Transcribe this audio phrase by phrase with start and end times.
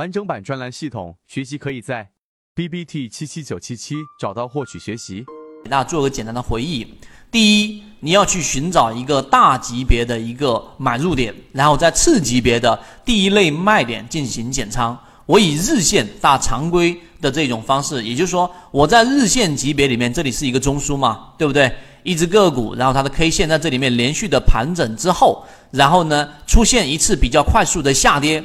[0.00, 2.08] 完整版专栏系统学习可以在
[2.54, 5.26] B B T 七七九七七找到获取学习。
[5.62, 6.86] 给大家做个简单的回忆。
[7.30, 14.98] 第一，你要去寻找一个大级别的一个买入点，然后在次级别的第一类卖点进行减仓。
[15.26, 21.70] 我以日线大常规的这种方式，也就是说，我在日线级别里面，这里是一个中枢嘛，对不对？
[22.04, 28.42] 一只个股，然后它的 K 线在这里面连续的盘整之后，然后呢出现一次比较快速的下跌。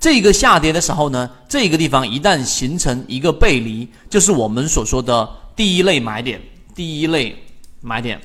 [0.00, 6.40] 这个下跌的时候呢，这个地方一旦形成一个背离，就是我们所说的第一类买点。
[6.74, 7.36] 第一类
[7.80, 8.20] 买点，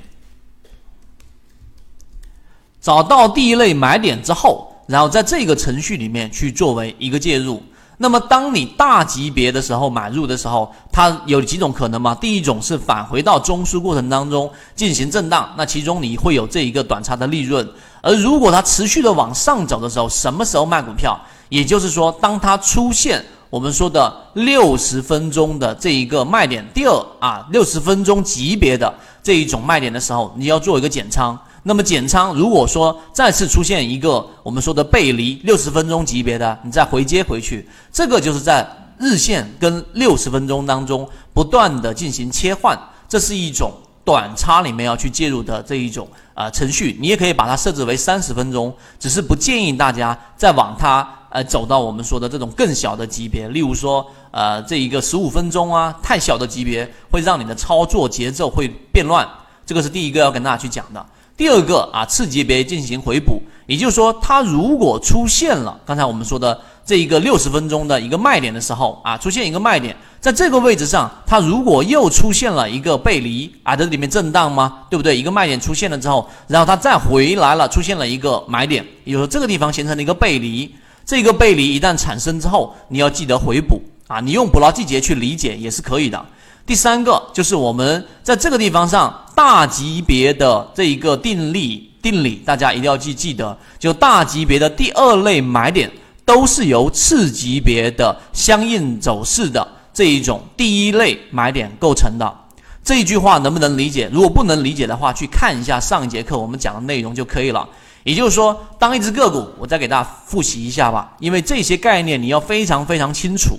[2.80, 7.64] 找到第一类买点之后，然后在这个程序里面去作为一个介入。
[7.98, 12.14] 那么，当你大级别的时候买入的时候，它有几种可能嘛？
[12.14, 17.68] 第一种是返回到中枢过程当中进行震荡，那其中你会有这一个短差的利润。
[18.04, 21.20] 而如果它持续的往上走的时候，什么时候卖股票？
[21.50, 31.38] 也就是说，当它出现我们说的六十分钟的这一个卖点，第二啊，六十分钟级别的这一种卖点的时候，你要做一个减仓。
[31.66, 38.68] 那么减仓，如果说再次出现一个我们说的背离六十分钟级别的，你再回接回去，这个就是在
[38.98, 43.72] 日线跟六十分钟当中不断的进行切换，这是一种
[44.04, 46.98] 短差里面要去介入的这一种啊程序。
[47.00, 59.28] 你也可以把它设置为三十分钟，只是不建议大家再往它呃走到我们说的这种更小的级别，例如说呃这一个十五分钟啊，太小的级别会让你的操作节奏会变乱。
[59.66, 61.04] 这个是第一个要跟大家去讲的。
[61.36, 74.84] 第二个啊，次级别进行回补，也就是说，它如果出现了刚才我们说的这一个六十分钟的一个卖点的时候啊，出现一个卖点，在这个位置上，它如果又出现了一个背离啊，这里面震荡吗？
[74.92, 75.18] 对不对？
[75.18, 80.72] 一个卖点出现了之后，然后它再回来了，出现了一个买点，也就是说这个地方形成了一个背离，
[81.06, 86.26] 这个背离一旦产生之后，你要记得回补啊，你用捕捞季节去理解也是可以的。
[86.66, 95.92] 第三个就是我们在这个地方上大级别的这一个定力定理，大家一定要记记得，就大级别的第二类买点
[96.24, 102.34] 都是由次级别的相应走势的这一种第一类买点构成的。
[102.82, 104.10] 这一句话能不能理解？
[104.12, 107.68] 如果不能理解的话，去看一下上一节课我们讲的内容就可以了。
[108.04, 113.58] 也就是说，当一只个股，我再给大家复习一下吧，因为这些概念你要非常非常清楚，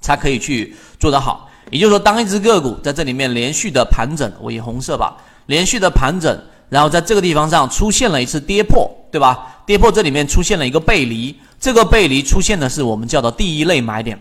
[0.00, 1.48] 才可以去做得好。
[1.70, 5.16] 也就是说，当一只个股在这里面连续的盘整，我以红色吧，
[5.46, 6.36] 连续的盘整，
[6.68, 9.62] 然后在这个地方上出现了一次跌破，对吧？
[9.66, 14.18] 跌破这里面出现了一个背离，这个背离出现的是我们叫做第一类买点。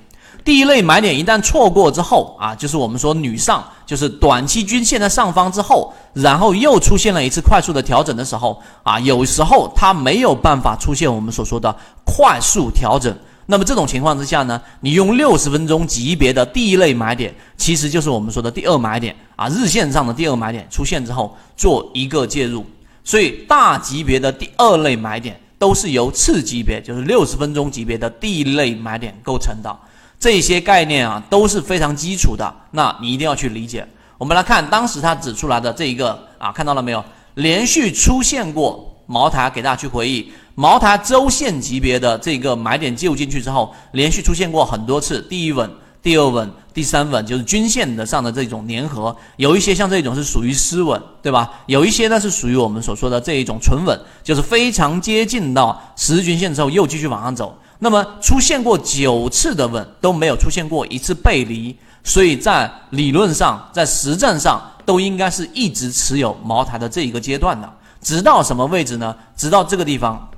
[0.49, 11.71] 第一类买点一旦错过之后啊，就是我们说女上，就是短期均线在上方之后，然后又出现了一次快速的调整的时候啊，有时候它没有办法出现我们所说的
[12.03, 13.15] 快速调整。
[13.45, 22.65] 那么这种情况之下呢，你用六十分钟级别的第一类买点，其实就是我们说的第二买点啊，日线上的第二买点出现之后做一个介入。
[23.03, 29.69] 所以大级别的第二类买点都是由次级别，就是六十分钟级别的第一类买点构成的。
[30.19, 33.87] 这些概念啊都是非常基础的，那你一定要去理解。
[34.17, 37.03] 我们来看当时他指出来的这一个啊，看到了没有？
[37.35, 40.29] 连续出现过茅台，给大家去回忆。
[40.55, 45.71] 茅台周线级别的这个买点介入进去之后，连续出现过很多次，第一稳、
[46.03, 49.15] 第二稳、第三稳，就是均线的上的这种粘合。
[49.37, 51.49] 有一些像这种是属于失稳，对吧？
[51.67, 57.57] 有一些呢是属于我们所说的这一种纯稳，就是非常接近到十日均线之后又继续往上走。
[57.79, 69.15] 那么出现过九次的稳都没有出现过一次背离，所以在理论上，在实战上都应该是一直持有茅台的这一个阶段的，直到什么位置呢？
[69.35, 70.29] 直到这个地方。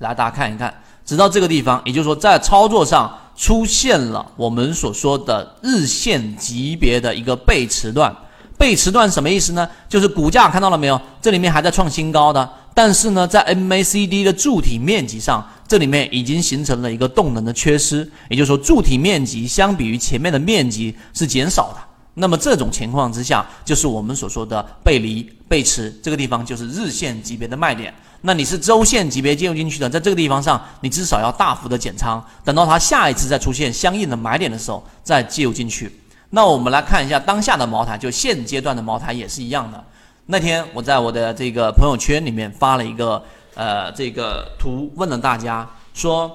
[0.00, 0.74] 来，大家看一看，
[1.06, 8.14] 直到这个地方，也就是说，在操作上出现了我们所说的日线级别的一个背驰段。
[8.58, 9.66] 背驰段什么意思呢？
[9.88, 11.00] 就是股价看到了没有？
[11.22, 21.80] 这里面还在创新高的，但是呢，在 MACD 的柱体面积上，这里面已经形成了一个动能的缺失，也就是说，柱体面积相比于前面的面积是减少的。
[22.14, 27.92] 那么这种情况之下，就是我们所说的背离背驰，这个地方就是日线级别的卖点。
[28.22, 35.92] 那你是周线级别介入进去的，在这个地方上，你至少要大幅的减仓，等到它下一次再出现相应的买点的时候再介入进去。
[36.30, 39.84] 那我们来看一下当下的茅台，就现阶段的茅台也是一样的。
[40.24, 43.22] 那天我在我的这个朋友圈里面发了一个
[43.56, 46.30] 呃这个图，问了大家说，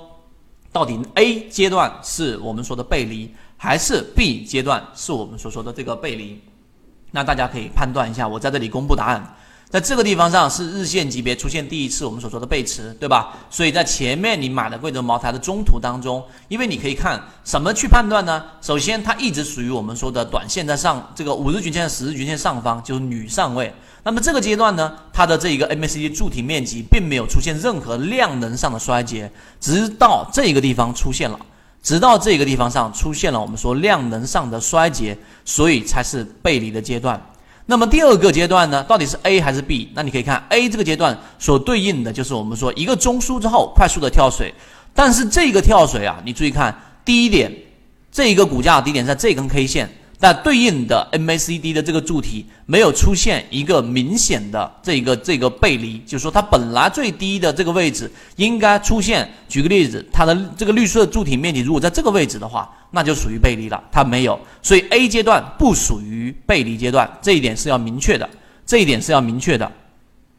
[0.73, 6.41] 到底 A 阶段是我们说的背离，还是 B 阶段是我们所说的这个背离？
[7.12, 9.35] 那大家可以判断一下，我在这里公布答案。
[9.71, 13.38] 在这个地方上是日线级别出现第一次我们所说的背驰，对吧？
[13.50, 18.44] 所以在前面你买的贵州茅台的中途当中，因为你可以看什么去判断呢？
[18.62, 23.73] 首先它一直属于我们说的短线在上这个五日均线、十日均线上方，就是女上位。
[24.03, 29.31] 那么这个阶段呢，它的这一个 MACD 柱体面积并没有出现任何量能上的衰竭，
[29.62, 31.39] 直到这个地方出现了，
[31.81, 37.21] 直到这个地方上出现了我们说量能上的衰竭，所以才是背离的阶段。
[37.71, 39.88] 那么第二个阶段呢，到底是 A 还是 B？
[39.94, 44.53] 那你可以看 A 这个阶段所对应的就是我们说一个中枢之后快速的跳水，
[44.94, 47.50] 但是这个跳水啊，你注意看第一点，
[48.12, 49.89] 这一个股价低点在这根 K 线。
[50.19, 59.27] 但对应的 MACD 的这个柱体没有出现一个明显的这个这个背离，就是说它本来最低的这个位置应该出现。
[59.47, 63.84] 举个例子，它的这个绿色柱体面积如果在这个位置的话，那就属于背离了。
[63.92, 68.30] 它没有，所以 A 阶段不属于背离阶段，这一点是要明确的。
[68.66, 69.70] 这一点是要明确的。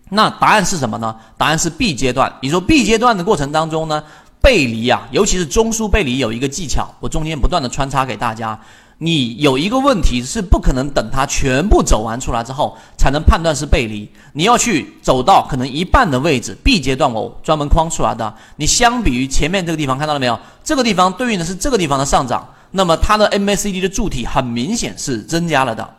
[0.09, 1.17] 那答案是什么呢？
[1.37, 2.33] 答案是 B 阶段。
[2.41, 4.05] 你说 B 阶段的过程当中呢，
[4.41, 8.59] 背离啊，尤其是中枢背离有一个技巧，我中间不断的穿插给大家。
[9.05, 18.33] 你有一个问题是不可能等它全部走完出来之后才能判断是背离，你要去走到可能一半的位置，B 阶段我专门框出来的。
[18.55, 20.39] 你相比于前面这个地方看到了没有？
[20.63, 25.97] 这个地方对应的是这个地方的上涨，那么它的 MACD 的柱体很明显是增加了的，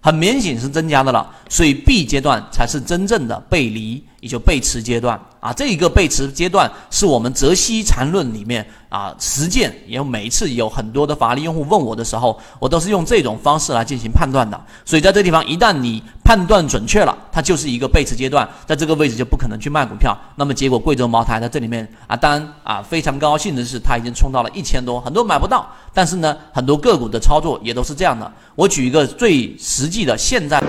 [0.00, 5.52] 很明显是增加的了，所以 B 阶段才是真正的背离，也就背驰阶段啊。
[5.52, 8.66] 这一个背驰阶段是我们泽西缠论里面。
[8.90, 14.60] 啊，实践也有每一次有很多的法律用户问我的时候，我都是用这种方式来进行判断的。
[14.84, 20.18] 所以在这地方，一旦你判断准确了，它就是一个背驰阶段，在这个位置就不可能去卖股票。
[20.34, 25.70] 那么结果贵州茅台在这里面啊，当然啊非常高兴的是，它已经冲到了一千多，很多买不到。
[25.94, 28.28] 但是呢，很多个股的操作也都是这样的。
[28.56, 30.60] 我举一个最实际的现在。